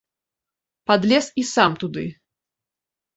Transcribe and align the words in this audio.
Падлез 0.91 1.25
і 1.41 1.43
сам 1.49 1.71
туды. 1.83 2.05